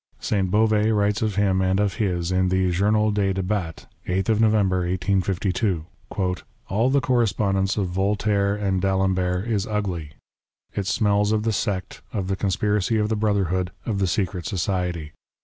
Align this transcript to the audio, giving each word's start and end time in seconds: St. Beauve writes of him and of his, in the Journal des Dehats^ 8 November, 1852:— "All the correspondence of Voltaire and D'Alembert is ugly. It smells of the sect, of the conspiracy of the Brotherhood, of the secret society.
St. 0.19 0.49
Beauve 0.49 0.87
writes 0.89 1.21
of 1.21 1.35
him 1.35 1.61
and 1.61 1.79
of 1.79 1.93
his, 1.97 2.31
in 2.31 2.49
the 2.49 2.71
Journal 2.71 3.11
des 3.11 3.33
Dehats^ 3.35 3.85
8 4.07 4.29
November, 4.39 4.77
1852:— 4.77 5.85
"All 6.69 6.89
the 6.89 6.99
correspondence 6.99 7.77
of 7.77 7.85
Voltaire 7.89 8.55
and 8.55 8.81
D'Alembert 8.81 9.45
is 9.47 9.67
ugly. 9.67 10.13
It 10.73 10.87
smells 10.87 11.31
of 11.31 11.43
the 11.43 11.53
sect, 11.53 12.01
of 12.11 12.29
the 12.29 12.35
conspiracy 12.35 12.97
of 12.97 13.09
the 13.09 13.15
Brotherhood, 13.15 13.69
of 13.85 13.99
the 13.99 14.07
secret 14.07 14.47
society. 14.47 15.11